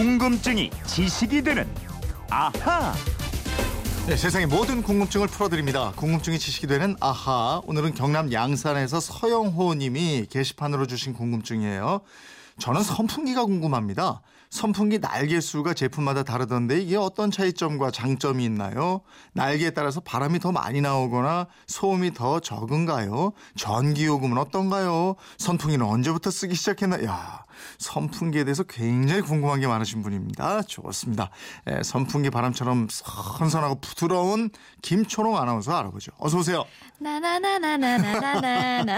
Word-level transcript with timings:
궁금증이 0.00 0.70
지식이 0.86 1.42
되는 1.42 1.68
아하. 2.30 2.94
네, 4.06 4.16
세상의 4.16 4.46
모든 4.46 4.82
궁금증을 4.82 5.26
풀어드립니다. 5.26 5.92
궁금증이 5.94 6.38
지식이 6.38 6.68
되는 6.68 6.96
아하. 7.00 7.60
오늘은 7.66 7.92
경남 7.92 8.32
양산에서 8.32 8.98
서영호 8.98 9.74
님이 9.74 10.24
게시판으로 10.30 10.86
주신 10.86 11.12
궁금증이에요. 11.12 12.00
저는 12.58 12.82
선풍기가 12.82 13.44
궁금합니다. 13.44 14.22
선풍기 14.48 14.98
날개 15.00 15.38
수가 15.38 15.74
제품마다 15.74 16.22
다르던데 16.22 16.80
이게 16.80 16.96
어떤 16.96 17.30
차이점과 17.30 17.90
장점이 17.90 18.42
있나요? 18.42 19.02
날개에 19.34 19.70
따라서 19.70 20.00
바람이 20.00 20.40
더 20.40 20.50
많이 20.50 20.80
나오거나 20.80 21.46
소음이 21.66 22.14
더 22.14 22.40
적은가요? 22.40 23.32
전기요금은 23.56 24.38
어떤가요? 24.38 25.16
선풍기는 25.36 25.84
언제부터 25.84 26.30
쓰기 26.30 26.54
시작했나? 26.54 27.04
야, 27.04 27.44
선풍기에 27.78 28.44
대해서 28.44 28.62
굉장히 28.64 29.20
궁금한 29.22 29.60
게 29.60 29.66
많으신 29.66 30.02
분입니다. 30.02 30.62
좋습니다. 30.62 31.30
에, 31.66 31.82
선풍기 31.82 32.30
바람처럼 32.30 32.88
선선하고 32.90 33.80
부드러운 33.80 34.50
김초롱 34.82 35.36
아나운서 35.36 35.76
알아보죠. 35.76 36.12
어서 36.18 36.38
오세요. 36.38 36.64
나나나나나나나나. 36.98 38.96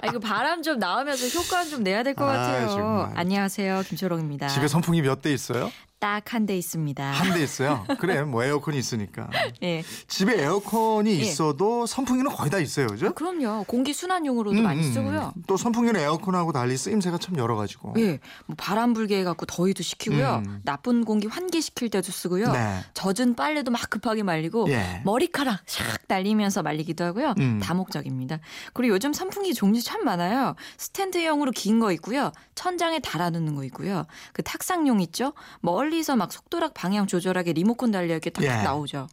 아 0.00 0.06
이거 0.08 0.18
바람 0.18 0.62
좀 0.62 0.78
나오면서 0.78 1.26
효과는 1.38 1.70
좀 1.70 1.82
내야 1.82 2.02
될것 2.02 2.28
아, 2.28 2.32
같아요. 2.32 2.68
정말. 2.68 3.12
안녕하세요, 3.16 3.82
김초롱입니다. 3.88 4.48
집에 4.48 4.68
선풍기 4.68 5.02
몇 5.02 5.20
대 5.22 5.32
있어요? 5.32 5.70
딱 6.04 6.34
한 6.34 6.44
대 6.44 6.54
있습니다. 6.58 7.02
한 7.02 7.32
대 7.32 7.42
있어요. 7.42 7.86
그래, 7.98 8.22
뭐 8.22 8.44
에어컨이 8.44 8.76
있으니까. 8.76 9.30
예. 9.62 9.82
집에 10.06 10.42
에어컨이 10.42 11.10
예. 11.10 11.14
있어도 11.14 11.86
선풍기는 11.86 12.30
거의 12.30 12.50
다 12.50 12.58
있어요, 12.58 12.88
그죠? 12.88 13.14
그럼요. 13.14 13.64
공기 13.64 13.94
순환용으로도 13.94 14.58
음, 14.58 14.62
많이 14.62 14.86
음. 14.86 14.92
쓰고요. 14.92 15.32
또 15.46 15.56
선풍기는 15.56 15.98
에어컨하고 15.98 16.52
달리 16.52 16.76
쓰임새가 16.76 17.16
참 17.18 17.38
여러 17.38 17.56
가지고. 17.56 17.94
예, 17.98 18.18
뭐 18.44 18.54
바람 18.58 18.92
불게 18.92 19.18
해갖고 19.20 19.46
더위도 19.46 19.82
식히고요. 19.82 20.42
음. 20.46 20.60
나쁜 20.64 21.04
공기 21.06 21.26
환기시킬 21.26 21.88
때도 21.88 22.12
쓰고요. 22.12 22.52
네. 22.52 22.80
젖은 22.92 23.34
빨래도 23.34 23.70
막 23.70 23.88
급하게 23.88 24.22
말리고 24.22 24.66
예. 24.68 25.00
머리카락 25.04 25.64
샥 25.64 26.00
날리면서 26.08 26.62
말리기도 26.62 27.02
하고요. 27.04 27.34
음. 27.38 27.60
다목적입니다. 27.62 28.40
그리고 28.74 28.94
요즘 28.94 29.12
선풍기 29.14 29.54
종류 29.54 29.80
참 29.80 30.04
많아요. 30.04 30.54
스탠드형으로 30.76 31.50
긴 31.52 31.74
거 31.80 31.90
있고요. 31.92 32.30
천장에 32.54 33.00
달아놓는 33.00 33.54
거 33.56 33.64
있고요. 33.64 34.04
그 34.32 34.42
탁상용 34.42 35.00
있죠? 35.00 35.32
멀리 35.60 35.93
서 36.02 36.16
막 36.16 36.32
속도락 36.32 36.74
방향 36.74 37.06
조절하게 37.06 37.52
리모컨 37.52 37.90
달려 37.90 38.12
이렇게 38.14 38.30
탁 38.30 38.44
예. 38.44 38.48
나오죠. 38.48 39.08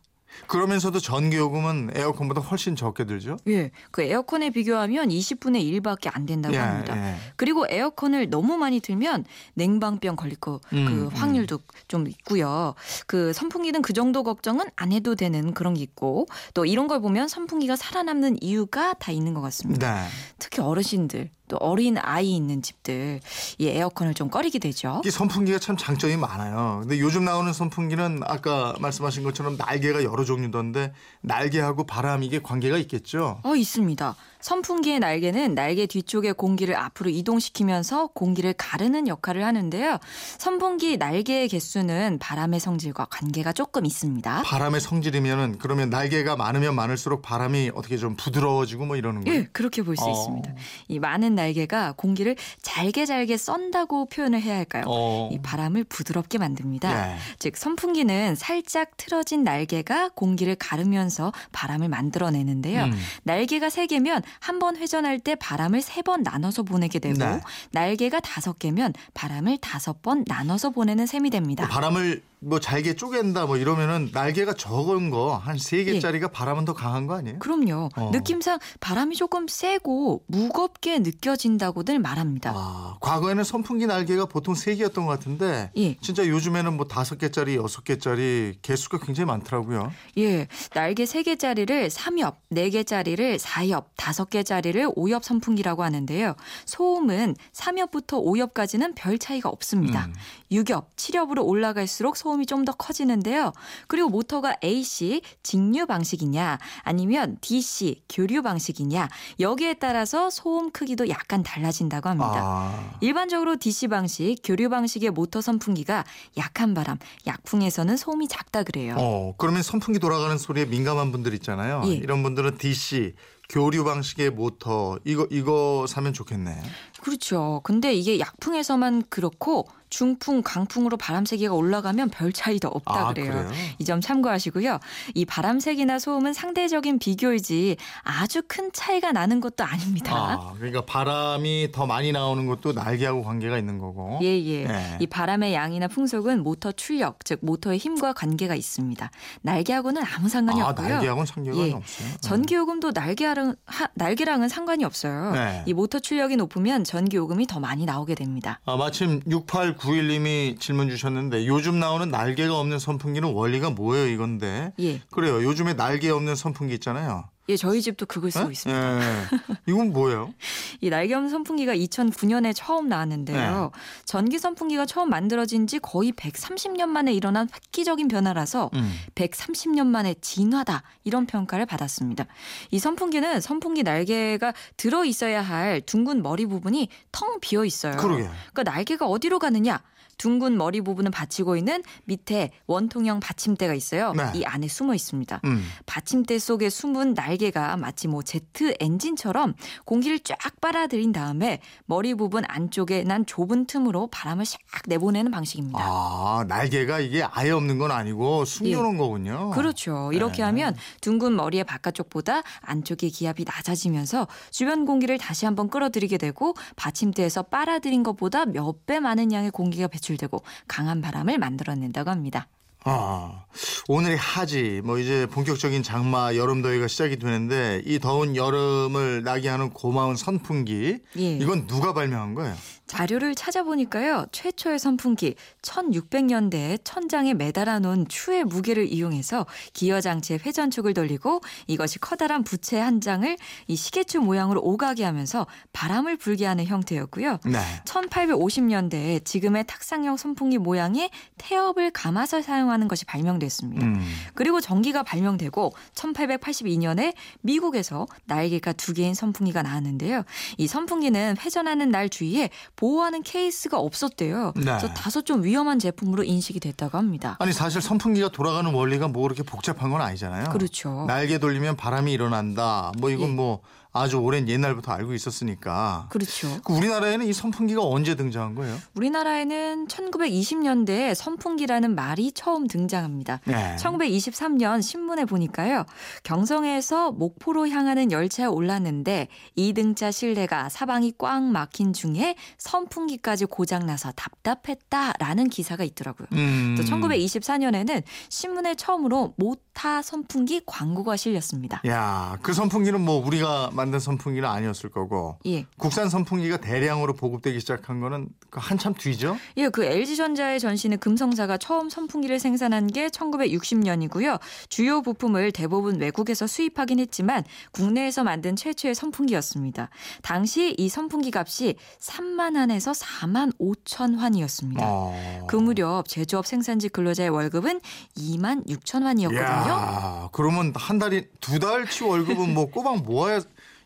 그러면서도 0.48 1.00
전기 1.02 1.36
요금은 1.36 1.92
에어컨보다 1.94 2.40
훨씬 2.40 2.78
적게 2.78 3.04
들죠? 3.04 3.36
예, 3.50 3.70
그 3.92 4.02
에어컨에 4.02 4.50
비교하면 4.50 5.10
20분의 5.10 5.82
1밖에 5.82 6.10
안 6.14 6.26
된다고 6.26 6.56
예, 6.56 6.60
합니다. 6.60 6.96
예. 6.96 7.16
그리고 7.36 7.66
에어컨을 7.70 8.30
너무 8.30 8.56
많이 8.56 8.80
틀면 8.80 9.26
냉방병 9.56 10.16
걸릴 10.16 10.38
거그 10.38 10.62
음, 10.74 11.10
확률도 11.12 11.60
좀 11.90 12.08
있고요. 12.08 12.76
그 13.08 13.34
선풍기는 13.34 13.82
그 13.82 13.92
정도 13.92 14.24
걱정은 14.24 14.68
안 14.78 14.94
해도 14.94 15.16
되는 15.16 15.54
그런 15.54 15.74
게 15.74 15.82
있고 15.82 16.28
또 16.54 16.66
이런 16.66 16.88
걸 16.88 17.02
보면 17.02 17.28
선풍기가 17.28 17.76
살아남는 17.76 18.42
이유가 18.42 18.94
다 18.94 19.12
있는 19.12 19.34
것 19.34 19.42
같습니다. 19.42 19.96
네. 20.04 20.08
특히 20.40 20.62
어르신들 20.62 21.30
또 21.52 21.58
어린 21.58 21.98
아이 21.98 22.34
있는 22.34 22.62
집들 22.62 23.20
이 23.58 23.68
에어컨을 23.68 24.14
좀 24.14 24.30
꺼리게 24.30 24.58
되죠. 24.58 25.02
이 25.06 25.12
선풍기가 25.12 25.60
참 25.60 25.76
장점이 25.76 26.16
많아요. 26.16 26.78
근데 26.80 26.98
요즘 27.02 27.26
나오는 27.26 27.52
선풍기는 27.52 28.22
아까 28.26 28.74
말씀하신 28.80 29.24
것처럼 29.24 29.58
날개가 29.58 30.06
여러 30.06 30.24
종류던데 30.24 30.94
날개하고 31.20 31.86
바람 31.86 32.24
이게 32.24 32.42
관계가 32.42 32.78
있겠죠? 32.78 33.42
어 33.44 33.54
있습니다. 33.54 34.16
선풍기의 34.42 35.00
날개는 35.00 35.56
날개 35.56 35.86
뒤쪽의 35.86 36.34
공기를 36.34 36.76
앞으로 36.76 37.10
이동시키면서 37.10 38.08
공기를 38.08 38.54
가르는 38.54 39.08
역할을 39.08 39.46
하는데요. 39.46 40.00
선풍기 40.38 40.98
날개의 40.98 41.48
개수는 41.48 42.18
바람의 42.20 42.60
성질과 42.60 43.06
관계가 43.06 43.54
조금 43.54 43.86
있습니다. 43.86 44.42
바람의 44.44 44.82
성질이면은 44.82 45.58
그러면 45.60 45.90
날개가 45.90 46.36
많으면 46.36 46.76
많을수록 46.76 47.22
바람이 47.22 47.72
어떻게 47.76 47.98
좀 47.98 48.16
부드러워지고 48.16 48.86
뭐 48.86 48.96
이러는 48.96 49.24
거예요. 49.24 49.40
예, 49.42 49.48
그렇게 49.52 49.84
볼수 49.84 50.06
어. 50.06 50.12
있습니다. 50.12 50.54
이 50.88 51.00
많은 51.00 51.36
날개가 51.42 51.94
공기를 51.98 52.36
잘게 52.62 53.06
잘게 53.06 53.38
썬다고 53.38 54.06
표현을 54.06 54.42
해야 54.42 54.56
할까요? 54.58 54.84
어. 54.88 55.30
이 55.32 55.40
바람을 55.42 55.84
부드럽게 55.86 56.38
만듭니다. 56.38 57.14
예. 57.14 57.18
즉 57.40 57.58
선풍기는 57.58 58.36
살짝 58.36 58.96
틀어진 58.98 59.44
날개가 59.44 60.10
공기를 60.16 60.56
가르면서 60.56 61.34
바람을 61.52 61.90
만들어내는데요. 61.90 62.84
음. 62.86 62.94
날개가 63.24 63.70
세 63.70 63.88
개면 63.88 64.22
한 64.40 64.62
번 64.62 64.78
회전할 64.78 65.20
때 65.20 65.34
바람을 65.36 65.82
세 65.82 66.02
번 66.04 66.22
나눠서 66.24 66.64
보내게 66.64 67.00
되고 67.00 67.18
네. 67.18 67.40
날개가 67.72 68.20
다섯 68.22 68.58
개면 68.60 68.94
바람을 69.14 69.58
다섯 69.60 70.02
번 70.02 70.24
나눠서 70.28 70.70
보내는 70.72 71.06
셈이 71.06 71.30
됩니다. 71.30 71.68
바람을 71.68 72.22
뭐 72.44 72.60
잘게 72.60 72.96
쪼갠다 72.96 73.46
뭐 73.46 73.56
이러면은 73.58 74.10
날개가 74.12 74.54
적은 74.54 75.12
거 75.12 75.38
한 75.46 75.58
세 75.60 75.84
개짜리가 75.84 76.30
바람은 76.30 76.66
더 76.66 76.74
강한 76.74 77.06
거 77.06 77.16
아니에요? 77.16 77.38
그럼요. 77.38 77.90
어. 77.96 78.10
느낌상 78.12 78.58
바람이 78.80 79.16
조금 79.16 79.48
세고 79.48 80.24
무겁게 80.26 80.98
느껴진다고들 81.00 82.00
말합니다. 82.00 82.52
아, 82.56 82.98
과거에는 83.00 83.44
선풍기 83.44 83.86
날개가 83.86 84.26
보통 84.26 84.56
세 84.56 84.76
개였던 84.76 85.06
것 85.06 85.12
같은데 85.12 85.72
예. 85.78 85.96
진짜 86.02 86.26
요즘에는 86.28 86.76
뭐 86.78 86.88
다섯 86.88 87.18
개짜리, 87.20 87.56
여섯 87.58 87.84
개짜리 87.84 88.58
개수가 88.64 89.00
굉장히 89.06 89.28
많더라고요. 89.28 89.92
예, 90.18 90.48
날개 90.74 91.04
3개짜리를 91.04 91.90
3옆, 91.92 92.36
4개짜리를 92.54 93.38
4옆, 93.38 93.86
5개짜리를 93.98 94.96
5옆 94.96 95.22
선풍기라고 95.24 95.84
하는데요. 95.84 96.34
소음은 96.66 97.36
3옆부터 97.54 98.24
5옆까지는 98.26 98.94
별 98.96 99.20
차이가 99.20 99.50
없습니다. 99.50 100.06
음. 100.08 100.14
6옆, 100.52 100.86
7옆으로 100.96 101.46
올라갈수록 101.46 102.18
소음 102.18 102.31
이 102.40 102.46
좀 102.46 102.64
더 102.64 102.72
커지는데요. 102.74 103.54
그리고 103.88 104.10
모터가 104.10 104.56
AC, 104.64 105.22
직류 105.42 105.86
방식이냐 105.88 106.60
아니면 106.84 107.38
DC, 107.42 108.04
교류 108.08 108.42
방식이냐 108.44 109.10
여기에 109.40 109.76
따라서 109.76 110.30
소음 110.30 110.70
크기도 110.72 111.10
약간 111.10 111.42
달라진다고 111.44 112.08
합니다. 112.10 112.34
아, 112.36 112.92
일반적으로 113.02 113.56
DC 113.58 113.88
방식, 113.88 114.38
교류 114.44 114.70
방식의 114.70 115.10
모터 115.10 115.42
선풍기가 115.42 116.04
약한 116.38 116.74
바람, 116.74 116.98
약풍에서는 117.26 117.98
소음이 117.98 118.28
작다 118.28 118.64
그래요. 118.64 118.96
어, 119.00 119.34
그러면 119.38 119.64
선풍기 119.64 120.00
돌아가는 120.00 120.38
소리에 120.38 120.66
민감한 120.66 121.12
분들 121.12 121.34
있잖아요. 121.36 121.82
예. 121.86 121.94
이런 121.94 122.22
분들은 122.22 122.58
DC 122.58 123.14
교류 123.52 123.84
방식의 123.84 124.30
모터 124.32 124.98
이거 125.04 125.28
이거 125.30 125.86
사면 125.88 126.14
좋겠네. 126.14 126.62
그렇죠. 127.02 127.60
근데 127.64 127.94
이게 127.94 128.18
약풍에서만 128.20 129.04
그렇고 129.10 129.68
중풍, 129.90 130.42
강풍으로 130.42 130.96
바람 130.96 131.26
세기가 131.26 131.54
올라가면 131.54 132.12
별 132.12 132.32
차이도 132.32 132.70
없다 132.70 133.10
아, 133.10 133.14
그래요. 133.14 133.32
그래요? 133.32 133.52
이 133.78 133.84
점 133.84 134.00
참고하시고요. 134.00 134.80
이 135.16 135.26
바람 135.26 135.60
세기나 135.60 136.00
소음은 136.00 136.32
상대적인 136.32 136.98
비교이지 137.00 137.76
아주 138.04 138.42
큰 138.48 138.72
차이가 138.72 139.12
나는 139.12 139.42
것도 139.42 139.66
아닙니다. 139.66 140.16
아, 140.16 140.54
그러니까 140.56 140.86
바람이 140.86 141.74
더 141.74 141.86
많이 141.86 142.14
나오는 142.14 142.46
것도 142.46 142.72
날개하고 142.72 143.22
관계가 143.24 143.58
있는 143.58 143.80
거고. 143.80 144.20
예, 144.22 144.28
예. 144.28 144.64
네. 144.64 144.98
이 145.02 145.08
바람의 145.08 145.54
양이나 145.54 145.90
풍속은 145.90 146.42
모터 146.42 146.72
출력, 146.72 147.26
즉 147.26 147.40
모터의 147.42 147.78
힘과 147.78 148.14
관계가 148.14 148.56
있습니다. 148.56 149.12
날개하고는 149.42 150.04
아무 150.06 150.30
상관이 150.30 150.62
아, 150.62 150.70
없고요. 150.70 150.88
날개하고는 150.88 151.26
상관이 151.26 151.60
예. 151.68 151.74
없어요. 151.74 152.08
전기요금도 152.22 152.94
날개 152.94 153.26
랑 153.42 153.56
하- 153.66 153.88
날개랑은 153.96 154.50
상관이 154.50 154.84
없어요. 154.84 155.32
네. 155.32 155.64
이 155.66 155.74
모터 155.74 156.00
출력이 156.00 156.36
높으면 156.36 156.84
전기 156.84 157.18
요금이 157.18 157.48
더 157.48 157.60
많이 157.60 157.86
나오게 157.86 158.16
됩니다. 158.16 158.60
아, 158.66 158.76
마침 158.78 159.20
6891님이 159.22 160.60
질문 160.60 160.90
주셨는데 160.90 161.48
요즘 161.48 161.80
나오는 161.80 162.10
날개가 162.10 162.58
없는 162.60 162.80
선풍기는 162.80 163.32
원리가 163.34 163.70
뭐예요 163.72 164.08
이건데? 164.08 164.74
예. 164.80 165.02
그래요. 165.12 165.44
요즘에 165.44 165.74
날개 165.74 166.10
없는 166.10 166.36
선풍기 166.36 166.74
있잖아요. 166.76 167.26
예, 167.50 167.58
저희 167.58 167.82
집도 167.82 168.06
그걸 168.06 168.32
쓰고 168.32 168.48
예? 168.48 168.52
있습니다. 168.52 169.02
예. 169.02 169.26
이건 169.68 169.92
뭐예요? 169.92 170.34
이 170.80 170.90
날개 170.90 171.14
없는 171.14 171.30
선풍기가 171.30 171.76
2009년에 171.76 172.54
처음 172.56 172.88
나왔는데요. 172.88 173.72
네. 173.74 173.80
전기 174.06 174.40
선풍기가 174.40 174.86
처음 174.86 175.10
만들어진 175.10 175.68
지 175.68 175.80
거의 175.80 176.12
130년 176.12 176.88
만에 176.88 177.14
일어난 177.14 177.50
획기적인 177.54 178.08
변화라서 178.08 178.70
음. 178.74 178.94
130년 179.16 179.88
만에 179.88 180.16
진화다 180.22 180.84
이런 181.04 181.26
평가를 181.26 181.66
받았습니다. 181.66 182.26
이 182.70 182.80
선풍기는 182.80 183.42
선풍기 183.42 183.84
날개가 183.84 184.54
들어 184.78 185.04
있어야 185.06 185.42
할 185.42 185.82
둥근 185.82 186.22
머리 186.22 186.46
부분이 186.46 186.90
텅 187.12 187.40
비어 187.40 187.66
있어요. 187.66 187.98
그러게요. 187.98 188.32
그러니까 188.54 188.64
날개가 188.64 189.08
어디로 189.08 189.40
가느냐? 189.40 189.82
둥근 190.22 190.56
머리 190.56 190.82
부분을 190.82 191.10
받치고 191.10 191.56
있는 191.56 191.82
밑에 192.06 192.52
원통형 192.68 193.22
받침대가 193.22 193.74
있어요. 193.74 194.14
네. 194.14 194.32
이 194.36 194.44
안에 194.44 194.68
숨어 194.68 194.94
있습니다. 194.94 195.42
음. 195.46 195.66
받침대 195.88 196.38
속에 196.38 196.70
숨은 196.70 197.16
날개가 197.16 197.76
마치 197.78 198.08
뭐 198.08 198.22
제트 198.22 198.76
엔진처럼 198.80 199.56
공기를 199.84 200.20
쫙 200.20 200.38
빨아들인 200.62 201.12
다음에 201.12 201.60
머리 201.88 202.14
부분 202.14 202.44
안쪽에 202.48 203.02
난 203.04 203.26
좁은 203.26 203.66
틈으로 203.66 204.10
바람을 204.12 204.46
샥 204.46 204.60
내보내는 204.86 205.32
방식입니다. 205.32 205.80
아, 205.82 206.46
날개가 206.48 207.00
이게 207.00 207.24
아예 207.24 207.50
없는 207.50 207.80
건 207.80 207.90
아니고 207.90 208.46
숨겨놓은 208.46 209.00
거군요. 209.00 209.50
그렇죠. 209.56 210.12
이렇게 210.14 210.38
네. 210.38 210.44
하면 210.44 210.76
둥근 211.02 211.36
머리의 211.36 211.64
바깥쪽보다 211.64 212.44
안쪽의 212.62 213.10
기압이 213.10 213.44
낮아지면서 213.44 214.28
주변 214.52 214.86
공기를 214.86 215.18
다시 215.18 215.46
한번 215.46 215.68
끌어들이게 215.68 216.20
되고 216.20 216.54
받침대에서 216.76 217.42
빨아들인 217.44 218.04
것보다 218.04 218.46
몇 218.46 218.86
배 218.86 219.00
많은 219.00 219.32
양의 219.32 219.50
공기가 219.52 219.88
배출됩니다. 219.88 220.11
배출되고 220.12 220.44
강한 220.68 221.02
바람을 221.02 221.38
만들어낸다고 221.38 222.10
합니다. 222.10 222.48
아, 222.84 223.46
오늘이 223.88 224.16
하지. 224.16 224.82
뭐 224.84 224.98
이제 224.98 225.28
본격적인 225.28 225.84
장마 225.84 226.36
여름 226.36 226.62
더위가 226.62 226.88
시작이 226.88 227.18
되는데 227.18 227.82
이 227.86 228.00
더운 228.00 228.36
여름을 228.36 229.24
나게 229.24 229.50
하는 229.50 229.70
고마운 229.70 230.16
선풍기. 230.16 230.98
예. 231.18 231.38
이건 231.38 231.68
누가 231.68 231.94
발명한 231.94 232.34
거예요? 232.34 232.56
자료를 232.88 233.36
찾아보니까요. 233.36 234.26
최초의 234.34 234.78
선풍기 234.78 235.36
1600년대에 235.62 236.80
천장에 236.84 237.34
매달아 237.34 237.80
놓은 237.80 238.10
추의 238.10 238.44
무게를 238.44 238.92
이용해서 238.92 239.46
기어 239.72 240.02
장치에 240.02 240.40
회전축을 240.46 240.94
돌리고 240.94 241.40
이것이 241.68 242.00
커다란 242.00 242.44
부채 242.44 242.80
한 242.80 243.00
장을 243.00 243.38
이 243.68 243.76
시계추 243.78 244.20
모양으로 244.20 244.62
오가게 244.62 245.06
하면서 245.06 245.48
바람을 245.72 246.18
불게 246.18 246.46
하는 246.46 246.66
형태였고요. 246.66 247.40
네. 247.46 247.60
1850년대에 247.86 249.24
지금의 249.24 249.68
탁상형 249.68 250.18
선풍기 250.18 250.58
모양의 250.58 251.12
태엽을 251.38 251.92
감아서 251.92 252.42
사용 252.42 252.71
하는 252.72 252.88
것이 252.88 253.06
발명됐습니다. 253.06 253.86
음. 253.86 254.02
그리고 254.34 254.62
전기가 254.62 255.04
발명되고 255.04 255.74
1882년에 255.94 257.14
미국에서 257.42 258.08
날개가 258.26 258.74
두 258.74 258.94
개인 258.94 259.14
선풍기가 259.14 259.62
나왔는데요. 259.62 260.24
이 260.58 260.68
선풍기는 260.68 261.36
회전하는 261.40 261.92
날 261.92 262.10
주위에 262.10 262.50
보호하는 262.76 263.24
케이스가 263.24 263.78
없었대요. 263.80 264.54
네. 264.56 264.64
그래서 264.64 264.88
다소 264.94 265.22
좀 265.22 265.44
위험한 265.44 265.80
제품으로 265.80 266.24
인식이 266.24 266.60
됐다고 266.60 266.98
합니다. 266.98 267.38
아니 267.40 267.54
사실 267.54 267.82
선풍기가 267.82 268.30
돌아가는 268.30 268.72
원리가 268.74 269.08
뭐 269.08 269.24
그렇게 269.24 269.44
복잡한 269.44 269.92
건 269.92 270.02
아니잖아요. 270.02 270.50
그렇죠. 270.50 271.06
날개 271.08 271.38
돌리면 271.38 271.76
바람이 271.76 272.12
일어난다. 272.12 272.92
뭐 273.00 273.10
이건 273.10 273.30
예. 273.30 273.34
뭐 273.34 273.62
아주 273.94 274.18
오랜 274.18 274.48
옛날부터 274.48 274.94
알고 274.94 275.14
있었으니까. 275.14 276.08
그렇죠. 276.10 276.60
그 276.64 276.74
우리나라에는 276.74 277.26
이 277.26 277.34
선풍기가 277.34 277.86
언제 277.86 278.16
등장한 278.16 278.56
거예요? 278.56 278.78
우리나라에는 278.96 279.88
1920년대에 279.88 281.14
선풍기라는 281.14 281.94
말이 281.94 282.32
처음 282.32 282.68
등장합니다. 282.68 283.42
네. 283.46 283.76
1923년 283.78 284.82
신문에 284.82 285.26
보니까요. 285.26 285.86
경성에서 286.24 287.12
목포로 287.12 287.68
향하는 287.68 288.12
열차에 288.12 288.46
올랐는데 288.46 289.28
2등차 289.58 290.12
실내가 290.12 290.70
사방이 290.70 291.14
꽉 291.18 291.44
막힌 291.44 291.92
중에 291.92 292.36
선풍기까지 292.58 293.46
고장나서 293.46 294.14
답답했다라는 294.14 295.50
기사가 295.50 295.84
있더라고요. 295.84 296.28
음. 296.32 296.76
또 296.78 296.84
1924년에는 296.84 298.04
신문에 298.30 298.76
처음으로 298.76 299.34
모타 299.36 300.02
선풍기 300.02 300.62
광고가 300.66 301.18
실렸습니다. 301.18 301.82
야, 301.88 302.38
그 302.42 302.54
선풍기는 302.54 303.02
뭐 303.02 303.26
우리가 303.26 303.72
만든 303.82 304.00
선풍기는 304.00 304.48
아니었을 304.48 304.92
거고 304.92 305.40
예. 305.48 305.66
국산 305.78 306.08
선풍기가 306.08 306.58
대량으로 306.58 307.14
보급되기 307.14 307.60
시작한 307.60 308.00
거는 308.00 308.30
그 308.52 308.60
한참 308.62 308.94
뒤죠. 308.94 309.38
예, 309.58 309.70
그 309.70 309.84
LG전자의 309.84 310.60
전신의 310.60 311.00
금성사가 311.00 311.58
처음 311.58 311.90
선풍기를 311.90 312.38
생산한 312.38 312.88
게 312.88 313.08
1960년이고요. 313.08 314.40
주요 314.70 315.02
부품을 315.02 315.52
대부분 315.52 316.00
외국에서 316.00 316.46
수입하긴 316.46 317.00
했지만 317.00 317.44
국내에서 317.72 318.24
만든 318.24 318.56
최초의 318.56 318.94
선풍기였습니다. 318.94 319.90
당시 320.22 320.76
이 320.78 320.88
선풍기 320.88 321.32
값이 321.34 321.76
3만 322.00 322.58
원에서 322.58 322.92
4만 322.92 323.52
5천 323.58 324.18
환이었습니다. 324.18 324.84
어. 324.84 325.48
그 325.48 325.56
무렵 325.56 326.08
제조업 326.08 326.46
생산지 326.46 326.90
근로자의 326.90 327.30
월급은 327.30 327.82
2만 328.16 328.68
6천 328.68 329.04
원이었거든요. 329.06 329.74
야, 329.74 330.30
그러면 330.34 330.72
한 330.76 331.00
달이 331.00 331.30
두 331.40 331.58
달치 331.58 332.04
월급은 332.04 332.54
뭐 332.54 332.70
꼬박 332.70 333.02
모아야 333.04 333.42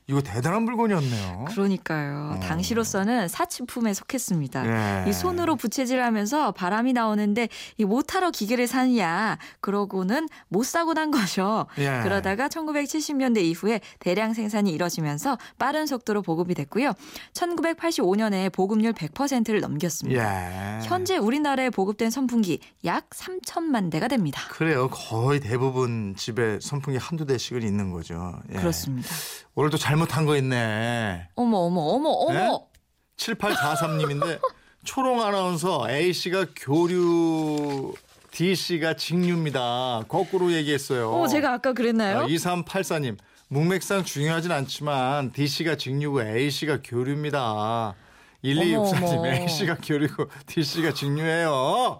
이거 0.08 0.22
대단한 0.22 0.64
물건이었네요. 0.64 1.46
그러니까요. 1.50 2.34
어. 2.36 2.40
당시로서는 2.40 3.28
사치품에 3.28 3.94
속했습니다. 3.96 5.06
예. 5.06 5.10
이 5.10 5.14
손으로 5.14 5.56
부채질하면서 5.56 6.52
바람이 6.52 6.94
나오는데 6.94 7.50
이 7.78 7.86
못하러 7.86 8.30
기계를 8.30 8.68
사느냐 8.68 9.40
그러고는 9.62 10.28
못 10.48 10.64
사고 10.64 10.94
난 10.94 11.10
거죠. 11.10 11.66
예. 11.80 12.02
그러다가 12.04 12.48
1970년대 12.50 13.42
이후에 13.42 13.82
대량 14.00 14.34
생산이 14.34 14.72
이뤄지면서 14.72 15.40
빠른 15.58 15.88
속도로 15.88 16.22
보급이 16.22 16.54
됐고요. 16.54 16.94
1985년에 17.34 18.54
보급률 18.54 18.94
100%를 18.94 19.60
넘겼습니다. 19.60 20.80
예. 20.82 20.86
현재 20.86 21.18
우리나라에 21.18 21.72
보급된 21.72 22.12
선풍기 22.12 22.60
약 22.86 23.10
3천만 23.10 23.90
대가 23.90 24.08
됩니다. 24.08 24.42
그래요. 24.52 24.88
거의 24.92 25.40
대부분 25.40 26.14
집에 26.16 26.60
선풍기 26.62 27.00
한두 27.00 27.26
대씩은 27.26 27.64
있는 27.64 27.90
거죠. 27.90 28.40
예. 28.54 28.58
그렇습니다. 28.58 29.10
오늘도 29.56 29.78
잘 29.78 29.95
못한 29.98 30.26
거 30.26 30.36
있네. 30.38 31.28
어머 31.36 31.58
어머 31.58 31.82
어머 31.82 32.10
어머. 32.10 32.34
네? 32.34 32.50
7843님인데 33.18 34.40
초롱 34.84 35.22
아나운서 35.22 35.90
A씨가 35.90 36.48
교류 36.56 37.94
D씨가 38.32 38.96
직류입니다. 38.96 40.04
거꾸로 40.08 40.52
얘기했어요. 40.52 41.12
어, 41.12 41.28
제가 41.28 41.54
아까 41.54 41.74
그랬나요? 41.74 42.26
2384님 42.26 43.18
문맥상 43.48 44.04
중요하진 44.04 44.52
않지만 44.52 45.32
D씨가 45.32 45.78
직류고 45.78 46.22
A씨가 46.24 46.80
교류입니다. 46.84 47.96
1264님 48.46 49.04
어머, 49.04 49.08
어머. 49.08 49.28
A씨가 49.28 49.78
교류고 49.84 50.26
D씨가 50.46 50.94
직류예요. 50.94 52.00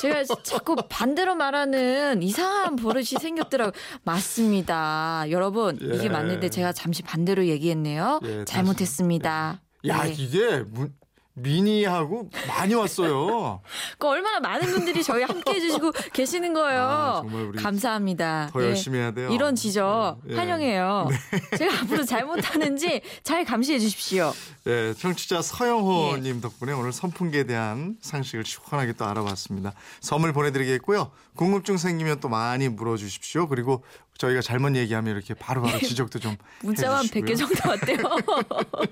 제가 0.00 0.24
자꾸 0.42 0.76
반대로 0.88 1.34
말하는 1.34 2.22
이상한 2.22 2.76
버릇이 2.76 3.06
생겼더라고요. 3.20 3.72
맞습니다. 4.02 5.24
여러분, 5.30 5.78
예. 5.82 5.96
이게 5.96 6.08
맞는데 6.08 6.50
제가 6.50 6.72
잠시 6.72 7.02
반대로 7.02 7.46
얘기했네요. 7.46 8.20
예, 8.24 8.44
잘못했습니다. 8.44 9.60
야 9.86 10.02
네. 10.04 10.12
이게 10.12 10.58
문- 10.68 10.92
미니하고 11.34 12.28
많이 12.48 12.74
왔어요. 12.74 13.60
그 13.98 14.08
얼마나 14.08 14.40
많은 14.40 14.72
분들이 14.72 15.02
저희 15.02 15.22
함께 15.22 15.52
해주시고 15.54 15.92
계시는 16.12 16.52
거예요. 16.52 16.82
아, 16.82 17.20
정말 17.22 17.42
우리 17.44 17.62
감사합니다. 17.62 18.50
더 18.52 18.62
예. 18.62 18.66
열심히 18.68 18.98
해야 18.98 19.10
돼요. 19.12 19.30
이런 19.30 19.54
지적 19.54 20.20
예. 20.28 20.34
환영해요. 20.34 21.08
제가 21.56 21.80
앞으로 21.80 22.04
잘못하는지 22.04 23.00
잘 23.22 23.44
감시해 23.44 23.78
주십시오. 23.78 24.32
네, 24.64 24.92
청취자 24.94 25.42
서영호님 25.42 26.40
덕분에 26.40 26.72
오늘 26.72 26.92
선풍기에 26.92 27.44
대한 27.44 27.96
상식을 28.00 28.44
시원하게 28.44 28.92
또 28.94 29.04
알아봤습니다. 29.06 29.72
선물 30.00 30.32
보내드리겠고요. 30.32 31.10
궁금증 31.36 31.76
생기면 31.76 32.20
또 32.20 32.28
많이 32.28 32.68
물어주십시오. 32.68 33.48
그리고 33.48 33.84
저희가 34.20 34.42
잘못 34.42 34.76
얘기하면 34.76 35.14
이렇게 35.16 35.32
바로바로 35.32 35.78
지적도 35.78 36.18
좀 36.18 36.36
문자만 36.62 37.04
해주시고요. 37.04 37.24
100개 37.24 37.38
정도 37.38 37.68
왔대요. 37.68 38.86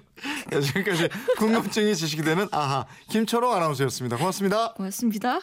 네, 0.50 0.60
지금까지 0.60 1.08
궁금증이 1.36 1.94
지식이 1.94 2.22
되는 2.22 2.48
아하 2.50 2.86
김철호 3.10 3.52
아나운서였습니다. 3.52 4.16
고맙습니다. 4.16 4.72
고맙습니다. 4.72 5.40